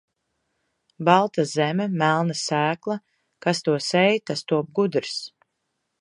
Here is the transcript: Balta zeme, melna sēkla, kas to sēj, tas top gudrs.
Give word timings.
Balta 1.09 1.45
zeme, 1.51 1.85
melna 2.03 2.37
sēkla, 2.41 2.97
kas 3.47 3.63
to 3.69 3.77
sēj, 3.89 4.19
tas 4.31 4.45
top 4.53 4.73
gudrs. 4.81 5.25